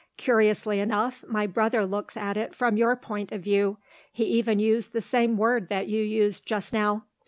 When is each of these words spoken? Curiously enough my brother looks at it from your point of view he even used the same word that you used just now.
Curiously 0.17 0.79
enough 0.79 1.23
my 1.27 1.45
brother 1.45 1.85
looks 1.85 2.17
at 2.17 2.35
it 2.35 2.55
from 2.55 2.75
your 2.75 2.95
point 2.95 3.31
of 3.31 3.43
view 3.43 3.77
he 4.11 4.23
even 4.23 4.57
used 4.57 4.93
the 4.93 4.99
same 5.01 5.37
word 5.37 5.69
that 5.69 5.89
you 5.89 6.01
used 6.03 6.43
just 6.47 6.73
now. 6.73 7.03